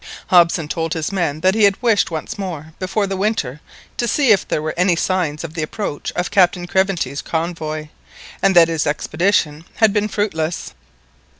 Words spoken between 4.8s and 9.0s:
signs of the approach of Captain Craventy's convoy, and that his